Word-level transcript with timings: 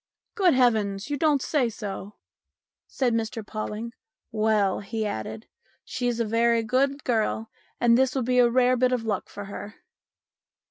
"Good 0.33 0.55
heavens! 0.55 1.11
you 1.11 1.15
don't 1.17 1.43
say 1.43 1.69
so?" 1.69 2.15
said 2.87 3.13
Mr 3.13 3.45
Pawling. 3.45 3.93
"Well," 4.31 4.79
he 4.79 5.05
added, 5.05 5.45
"she's 5.85 6.19
a 6.19 6.25
very 6.25 6.63
good 6.63 7.03
girl, 7.03 7.51
and 7.79 7.95
this 7.95 8.15
will 8.15 8.23
be 8.23 8.39
a 8.39 8.49
rare 8.49 8.75
bit 8.75 8.91
of 8.91 9.03
luck 9.05 9.29
for 9.29 9.45
her." 9.45 9.75